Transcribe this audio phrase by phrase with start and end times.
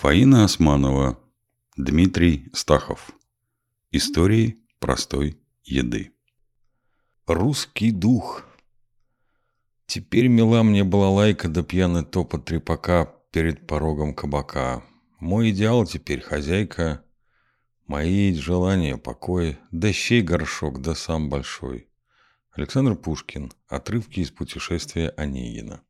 [0.00, 1.18] Фаина Османова,
[1.76, 3.10] Дмитрий Стахов.
[3.90, 6.12] Истории простой еды.
[7.26, 8.44] Русский дух.
[9.86, 14.84] Теперь мила мне была лайка да пьяный топот трепака перед порогом кабака.
[15.18, 17.04] Мой идеал теперь хозяйка,
[17.88, 21.88] мои желания покой, да щей горшок, да сам большой.
[22.52, 23.50] Александр Пушкин.
[23.66, 25.82] Отрывки из путешествия Онегина.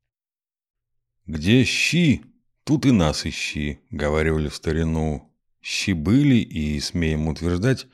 [1.27, 2.25] Где щи,
[2.69, 5.33] Тут и нас ищи, говорили в старину.
[5.63, 7.87] Щи были и, смеем утверждать,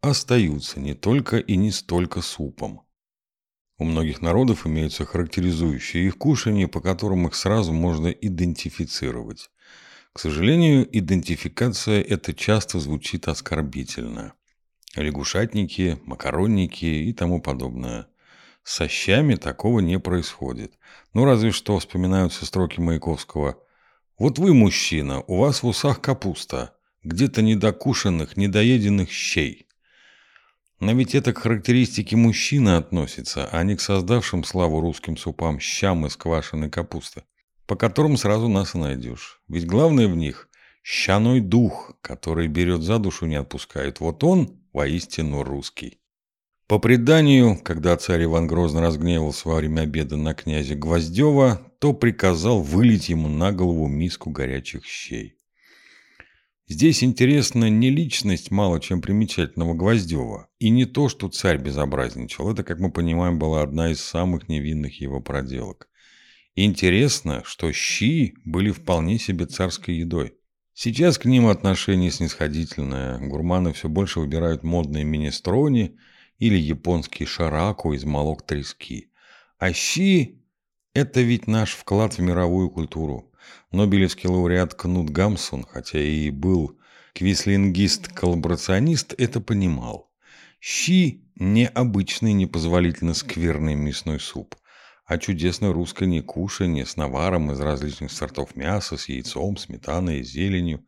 [0.00, 2.82] остаются не только и не столько супом.
[3.78, 9.50] У многих народов имеются характеризующие их кушания, по которым их сразу можно идентифицировать.
[10.12, 14.34] К сожалению, идентификация это часто звучит оскорбительно.
[14.94, 18.06] Лягушатники, макаронники и тому подобное.
[18.62, 20.78] Со щами такого не происходит.
[21.12, 23.58] Ну, разве что вспоминаются строки Маяковского–
[24.22, 29.66] вот вы, мужчина, у вас в усах капуста, где-то недокушенных, недоеденных щей.
[30.78, 36.06] Но ведь это к характеристике мужчины относится, а не к создавшим славу русским супам щам
[36.06, 37.24] из квашеной капусты,
[37.66, 39.40] по которым сразу нас и найдешь.
[39.48, 40.48] Ведь главное в них–
[40.84, 43.98] щаной дух, который берет за душу не отпускает.
[43.98, 45.98] Вот он воистину русский.
[46.68, 52.62] По преданию, когда царь Иван Грозно разгневался во время обеда на князя Гвоздева, то приказал
[52.62, 55.34] вылить ему на голову миску горячих щей.
[56.68, 62.50] Здесь интересна не личность мало чем примечательного Гвоздева, и не то, что царь безобразничал.
[62.50, 65.88] Это, как мы понимаем, была одна из самых невинных его проделок.
[66.54, 70.34] Интересно, что щи были вполне себе царской едой.
[70.72, 73.18] Сейчас к ним отношение снисходительное.
[73.18, 75.96] Гурманы все больше выбирают модные министрони–
[76.42, 79.12] или японский шараку из молок трески.
[79.58, 80.42] А щи–
[80.92, 83.32] это ведь наш вклад в мировую культуру.
[83.70, 86.76] Нобелевский лауреат Кнут Гамсун, хотя и был
[87.14, 90.10] квислингист-коллаборационист, это понимал.
[90.58, 94.56] Щи– не обычный непозволительно скверный мясной суп,
[95.04, 100.84] а чудесное русское некушанье с наваром из различных сортов мяса, с яйцом, сметаной зеленью.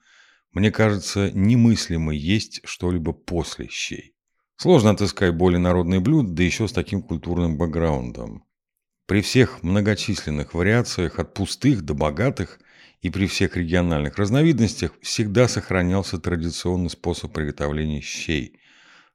[0.50, 4.13] Мне кажется, немыслимо есть что-либо после щей.
[4.56, 8.44] Сложно отыскать более народные блюда, да еще с таким культурным бэкграундом.
[9.06, 12.60] При всех многочисленных вариациях от пустых до богатых
[13.02, 18.58] и при всех региональных разновидностях всегда сохранялся традиционный способ приготовления щей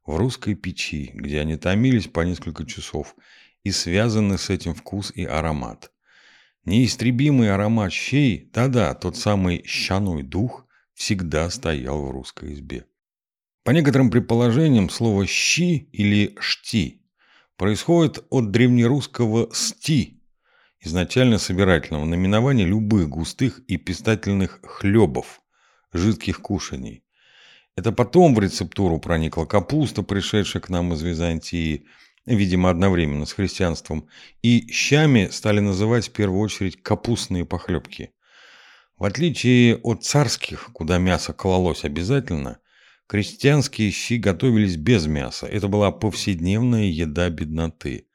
[0.05, 3.15] в русской печи, где они томились по несколько часов,
[3.63, 5.91] и связаны с этим вкус и аромат.
[6.65, 12.85] Неистребимый аромат щей, да-да, тот самый щаной дух, всегда стоял в русской избе.
[13.69, 17.03] По некоторым предположениям, слово «щи» или «шти»
[17.55, 20.23] происходит от древнерусского «сти»,
[20.79, 25.41] изначально собирательного наименования любых густых и пистательных хлебов,
[25.93, 27.03] жидких кушаний.
[27.75, 31.85] Это потом в рецептуру проникла капуста, пришедшая к нам из Византии,
[32.25, 34.07] видимо, одновременно с христианством,
[34.41, 38.13] и щами стали называть в первую очередь капустные похлебки.
[38.97, 42.57] В отличие от царских, куда мясо клалось обязательно–
[43.09, 45.47] Крестьянские щи готовились без мяса.
[45.47, 48.05] Это была повседневная еда бедноты.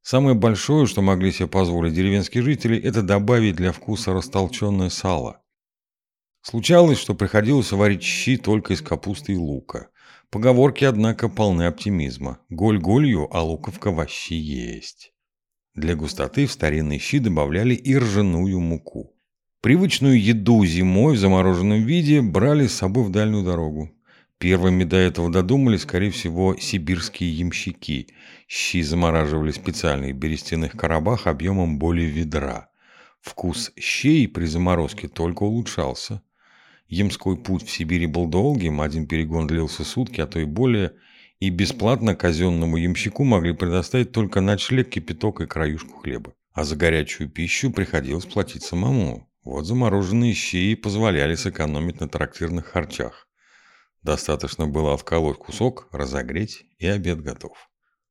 [0.00, 5.42] Самое большое, что могли себе позволить деревенские жители, это добавить для вкуса растолченное сало.
[6.40, 9.88] Случалось, что приходилось варить щи только из капусты и лука.
[10.30, 12.38] Поговорки, однако, полны оптимизма.
[12.48, 15.12] Голь голью, а луковка вообще есть.
[15.74, 19.16] Для густоты в старинные щи добавляли и ржаную муку.
[19.62, 23.90] Привычную еду зимой в замороженном виде брали с собой в дальнюю дорогу.
[24.42, 28.08] Первыми до этого додумались, скорее всего, сибирские ямщики.
[28.48, 32.68] Щи замораживали в специальных берестяных коробах объемом более ведра.
[33.20, 36.22] Вкус щей при заморозке только улучшался.
[36.88, 40.94] Ямской путь в Сибири был долгим, один перегон длился сутки, а то и более,
[41.38, 46.34] и бесплатно казенному ямщику могли предоставить только ночлег, кипяток и краюшку хлеба.
[46.52, 49.30] А за горячую пищу приходилось платить самому.
[49.44, 53.28] Вот замороженные щи позволяли сэкономить на трактирных харчах.
[54.02, 57.56] Достаточно было отколоть кусок, разогреть, и обед готов.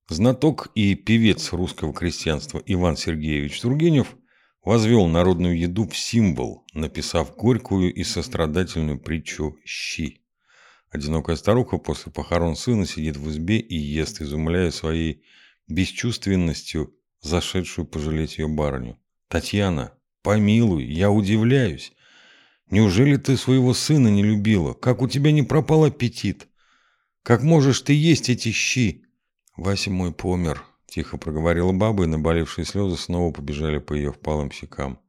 [0.08, 4.16] Знаток и певец русского крестьянства Иван Сергеевич Тургенев
[4.64, 10.22] возвел народную еду в символ, написав горькую и сострадательную притчу «Щи».
[10.90, 15.24] Одинокая старуха после похорон сына сидит в избе и ест, изумляя своей
[15.68, 19.00] бесчувственностью зашедшую пожалеть ее барыню.
[19.30, 21.94] «Татьяна, помилуй, я удивляюсь.
[22.72, 24.74] Неужели ты своего сына не любила?
[24.74, 26.48] Как у тебя не пропал аппетит?
[27.22, 29.06] Как можешь ты есть эти щи?
[29.58, 35.02] Вася мой помер, тихо проговорила баба, и наболевшие слезы снова побежали по ее впалым щекам.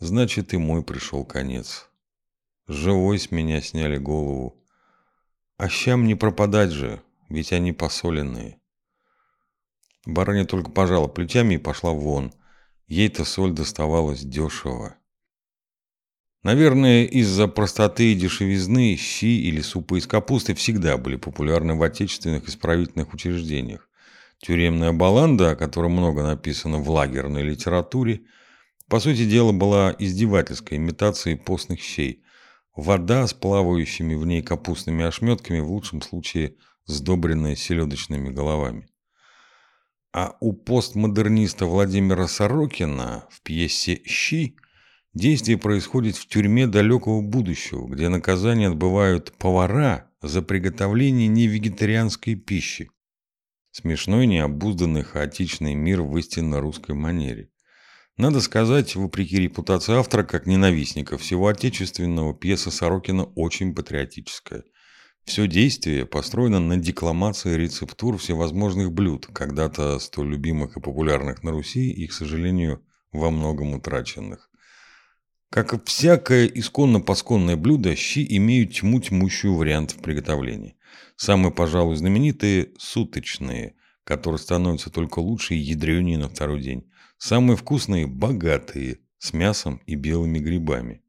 [0.00, 1.88] Значит, и мой пришел конец.
[2.66, 4.60] Живой с меня сняли голову.
[5.58, 8.60] А щам не пропадать же, ведь они посоленные.
[10.06, 12.32] Барыня только пожала плечами и пошла вон.
[12.88, 14.97] Ей-то соль доставалась дешево.
[16.44, 22.48] Наверное, из-за простоты и дешевизны щи или супы из капусты всегда были популярны в отечественных
[22.48, 23.88] исправительных учреждениях.
[24.38, 28.22] Тюремная баланда, о которой много написано в лагерной литературе,
[28.88, 32.22] по сути дела была издевательской имитацией постных щей.
[32.76, 36.54] Вода с плавающими в ней капустными ошметками, в лучшем случае
[36.86, 38.88] сдобренная селедочными головами.
[40.12, 44.56] А у постмодерниста Владимира Сорокина в пьесе «Щи»
[45.18, 52.90] действие происходит в тюрьме далекого будущего, где наказание отбывают повара за приготовление невегетарианской пищи.
[53.72, 57.50] Смешной, необузданный, хаотичный мир в истинно русской манере.
[58.16, 64.64] Надо сказать, вопреки репутации автора, как ненавистника всего отечественного, пьеса Сорокина очень патриотическая.
[65.24, 71.90] Все действие построено на декламации рецептур всевозможных блюд, когда-то столь любимых и популярных на Руси
[71.92, 72.82] и, к сожалению,
[73.12, 74.48] во многом утраченных.
[75.50, 80.76] Как и всякое исконно-посконное блюдо, щи имеют тьму тьмущую вариантов приготовления.
[81.16, 83.74] Самые, пожалуй, знаменитые– суточные,
[84.04, 86.90] которые становятся только лучше и ядренее на второй день.
[87.16, 91.02] Самые вкусные– богатые, с мясом и белыми грибами.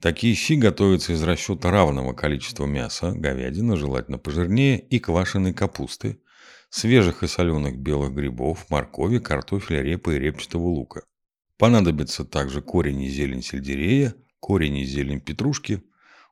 [0.00, 6.20] Такие щи готовятся из расчета равного количества мяса, говядины, желательно пожирнее, и квашеной капусты,
[6.70, 11.02] свежих и соленых белых грибов, моркови, картофеля, репы и репчатого лука.
[11.60, 15.82] Понадобится также корень и зелень сельдерея, корень и зелень петрушки,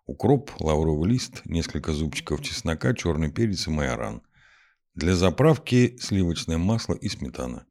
[0.07, 4.23] укроп, лавровый лист, несколько зубчиков чеснока, черный перец и майоран.
[4.95, 7.67] Для заправки сливочное масло и сметана.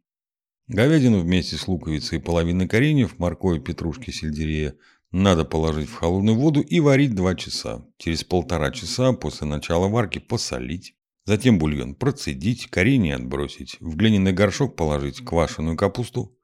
[0.67, 4.75] Говядину вместе с луковицей и половиной кореньев, моркови, петрушки, сельдерея
[5.11, 7.83] надо положить в холодную воду и варить 2 часа.
[7.97, 10.93] Через полтора часа после начала варки посолить.
[11.25, 13.77] Затем бульон процедить, коренья отбросить.
[13.79, 16.36] В глиняный горшок положить квашеную капусту.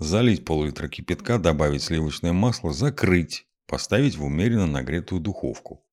[0.00, 3.46] Залить пол-литра кипятка, добавить сливочное масло, закрыть.
[3.66, 5.84] Поставить в умеренно нагретую духовку.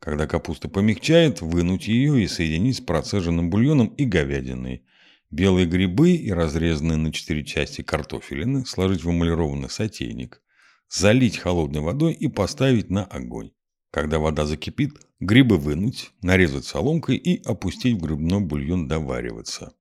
[0.00, 4.84] Когда капуста помягчает, вынуть ее и соединить с процеженным бульоном и говядиной.
[5.30, 10.42] Белые грибы и разрезанные на четыре части картофелины сложить в эмалированный сотейник,
[10.90, 13.52] залить холодной водой и поставить на огонь.
[13.92, 19.72] Когда вода закипит, грибы вынуть, нарезать соломкой и опустить в грибной бульон довариваться.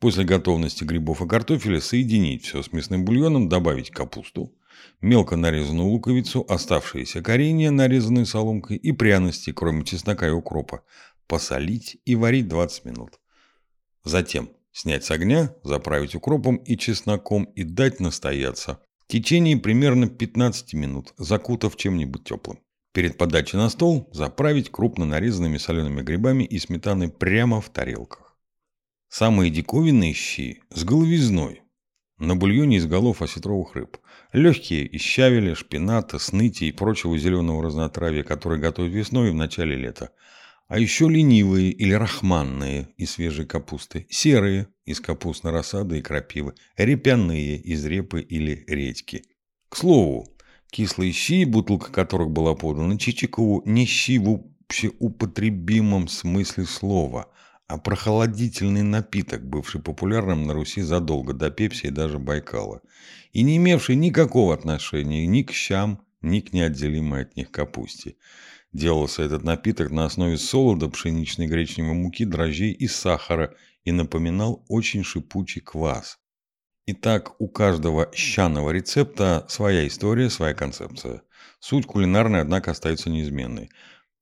[0.00, 4.54] После готовности грибов и картофеля соединить все с мясным бульоном, добавить капусту,
[5.00, 10.82] мелко нарезанную луковицу, оставшиеся коренья, нарезанные соломкой и пряности, кроме чеснока и укропа,
[11.26, 13.18] посолить и варить 20 минут.
[14.04, 14.50] Затем
[14.80, 18.80] Снять с огня, заправить укропом и чесноком и дать настояться.
[19.00, 22.60] В течение примерно 15 минут, закутав чем-нибудь теплым.
[22.92, 28.27] Перед подачей на стол заправить крупно нарезанными солеными грибами и сметаной прямо в тарелках.
[29.08, 31.62] Самые диковинные щи с головизной.
[32.18, 33.96] На бульоне из голов осетровых рыб.
[34.32, 39.76] Легкие из щавеля, шпината, сныти и прочего зеленого разнотравья, которые готовят весной и в начале
[39.76, 40.10] лета.
[40.66, 47.56] А еще ленивые или рахманные из свежей капусты, серые из капустной рассады и крапивы, репяные
[47.56, 49.24] из репы или редьки.
[49.70, 50.36] К слову,
[50.70, 57.32] кислые щи, бутылка которых была подана Чичикову, не щи в общеупотребимом смысле слова,
[57.68, 62.80] а прохладительный напиток, бывший популярным на Руси задолго до Пепси и даже Байкала,
[63.32, 68.16] и не имевший никакого отношения ни к щам, ни к неотделимой от них капусте.
[68.72, 75.04] Делался этот напиток на основе солода, пшеничной гречневой муки, дрожжей и сахара и напоминал очень
[75.04, 76.18] шипучий квас.
[76.86, 81.20] Итак, у каждого щаного рецепта своя история, своя концепция.
[81.60, 83.68] Суть кулинарная, однако, остается неизменной.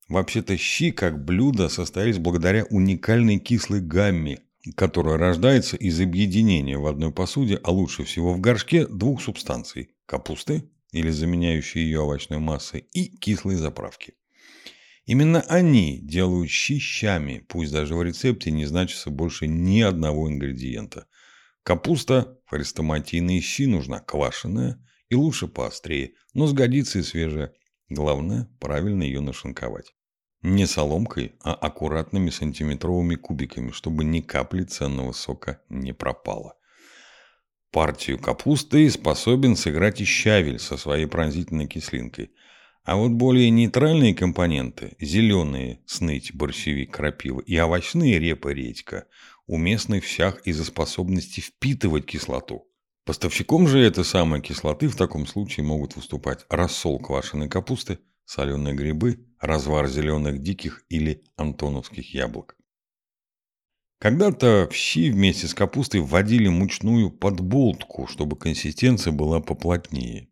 [0.07, 4.39] Вообще-то щи как блюдо состоялись благодаря уникальной кислой гамме,
[4.75, 10.69] которая рождается из объединения в одной посуде, а лучше всего в горшке, двух субстанций– капусты,
[10.91, 14.13] или заменяющей ее овощной массой, и кислой заправки.
[15.05, 21.07] Именно они делают щи щами, пусть даже в рецепте не значится больше ни одного ингредиента.
[21.63, 27.53] Капуста, хрестоматийные щи нужна квашеная и лучше поострее, но сгодится и свежая.
[27.89, 29.96] Главное, правильно ее нашинковать.
[30.41, 36.55] Не соломкой, а аккуратными сантиметровыми кубиками, чтобы ни капли ценного сока не пропало.
[37.71, 42.31] Партию капусты способен сыграть и щавель со своей пронзительной кислинкой–
[42.87, 49.07] а вот более нейтральные компоненты– зеленые– сныть, борщевик, крапива и овощные– репа, редька–
[49.45, 52.65] уместны в щах из-за способности впитывать кислоту.
[53.03, 59.26] Поставщиком же этой самой кислоты в таком случае могут выступать рассол квашеной капусты, соленые грибы,
[59.39, 62.57] развар зеленых диких или антоновских яблок.
[63.99, 70.29] Когда-то в щи вместе с капустой вводили мучную подболтку, чтобы консистенция была поплотнее.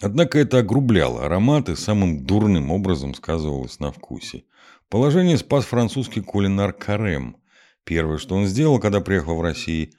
[0.00, 4.44] Однако это огрубляло аромат и самым дурным образом сказывалось на вкусе.
[4.88, 7.36] Положение спас французский кулинар Карем.
[7.84, 9.90] Первое, что он сделал, когда приехал в Россию,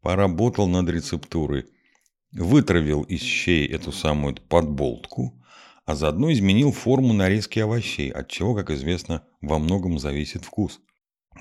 [0.00, 1.66] поработал над рецептурой.
[2.32, 5.34] Вытравил из щей эту самую подболтку,
[5.88, 10.80] а заодно изменил форму нарезки овощей, от чего, как известно, во многом зависит вкус.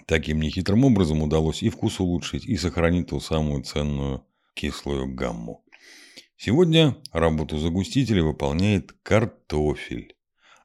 [0.05, 5.65] Таким нехитрым образом удалось и вкус улучшить, и сохранить ту самую ценную кислую гамму.
[6.37, 10.15] Сегодня работу загустителя выполняет картофель.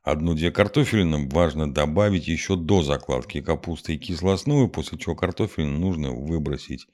[0.04, 6.86] Одну-две картофелины важно добавить еще до закладки капусты и кислоосновы, после чего картофель нужно выбросить.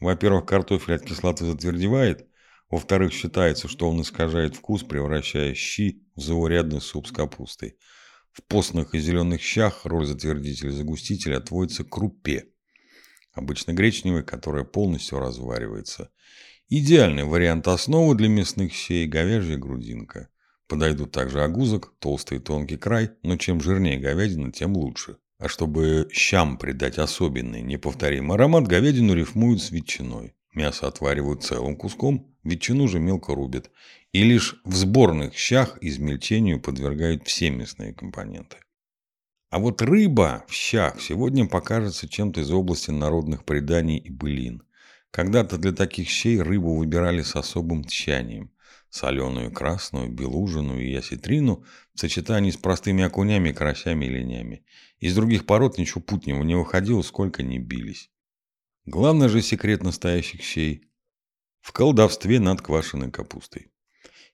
[0.00, 2.27] Во-первых, картофель от кислоты затвердевает.
[2.70, 7.76] Во-вторых, считается, что он искажает вкус, превращая щи в заурядный суп с капустой.
[8.32, 12.48] В постных и зеленых щах роль затвердителя-загустителя отводится крупе.
[13.32, 16.10] Обычно гречневой, которая полностью разваривается.
[16.68, 20.28] Идеальный вариант основы для мясных щей– говяжья грудинка.
[20.66, 25.16] Подойдут также огузок, толстый и тонкий край, но чем жирнее говядина, тем лучше.
[25.38, 30.34] А чтобы щам придать особенный, неповторимый аромат, говядину рифмуют с ветчиной.
[30.52, 33.70] Мясо отваривают целым куском, ветчину же мелко рубят.
[34.12, 38.56] И лишь в сборных щах измельчению подвергают все мясные компоненты.
[39.50, 44.62] А вот рыба в щах сегодня покажется чем-то из области народных преданий и былин.
[45.10, 48.50] Когда-то для таких щей рыбу выбирали с особым тщанием.
[48.90, 51.64] Соленую, красную, белужину и яситрину
[51.94, 54.64] в сочетании с простыми окунями, карасями и линями.
[54.98, 58.10] Из других пород ничего путнего не выходило, сколько ни бились.
[58.86, 60.84] Главный же секрет настоящих щей–
[61.60, 63.70] в колдовстве над квашеной капустой.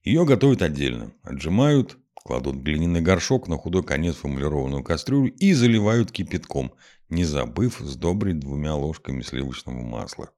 [0.03, 1.13] Ее готовят отдельно.
[1.23, 6.75] Отжимают, кладут глиняный горшок на худой конец формулированную кастрюлю и заливают кипятком,
[7.09, 10.31] не забыв сдобрить двумя ложками сливочного масла.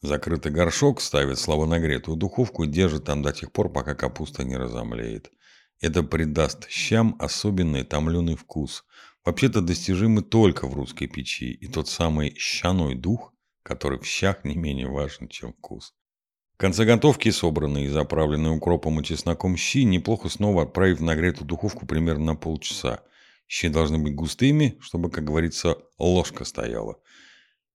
[0.00, 5.32] Закрытый горшок ставят слабонагретую духовку и держат там до тех пор, пока капуста не разомлеет.
[5.80, 8.84] Это придаст щам особенный томленый вкус,
[9.24, 13.32] вообще-то достижимый только в русской печи, и тот самый щаной дух,
[13.62, 15.94] который в щах не менее важен, чем вкус.
[16.58, 21.46] В конце готовки, собранные и заправленные укропом и чесноком щи, неплохо снова отправить в нагретую
[21.46, 23.04] духовку примерно на полчаса.
[23.46, 26.98] Щи должны быть густыми, чтобы, как говорится, ложка стояла.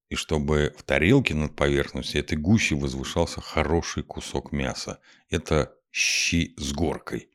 [0.09, 4.99] И чтобы в тарелке над поверхностью этой гущи возвышался хороший кусок мяса.
[5.29, 7.29] Это щи с горкой.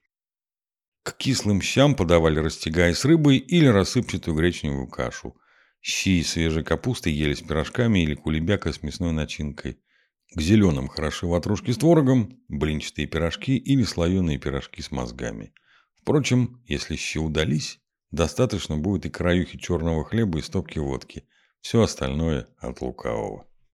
[1.02, 5.34] К кислым щам подавали растягай с рыбой или рассыпчатую гречневую кашу.
[5.80, 9.78] Щи из свежей капусты ели с пирожками или кулебяка с мясной начинкой.
[10.34, 15.54] К зеленым хороши ватрушки с творогом, блинчатые пирожки или слоеные пирожки с мозгами.
[15.94, 17.80] Впрочем, если щи удались,
[18.10, 21.26] достаточно будет и краюхи черного хлеба и стопки водки.
[21.60, 23.46] Все остальное от лукавого.